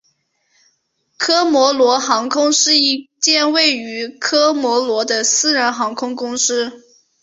[1.19, 6.81] 科摩罗航空是一间位于科摩罗的私人航空公司。